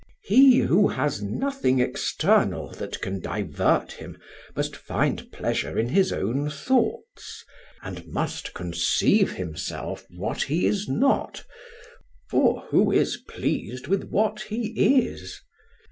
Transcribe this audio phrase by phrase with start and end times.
[0.23, 4.17] He who has nothing external that can divert him
[4.55, 7.45] must find pleasure in his own thoughts,
[7.83, 11.45] and must conceive himself what he is not;
[12.31, 14.69] for who is pleased with what he
[15.05, 15.39] is?